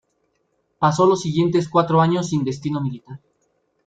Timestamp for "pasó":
0.79-1.05